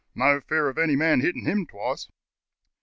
No 0.15 0.41
fear 0.41 0.67
of 0.67 0.79
any 0.79 0.95
man 0.95 1.21
hitting 1.21 1.45
him 1.45 1.67
twice. 1.67 2.07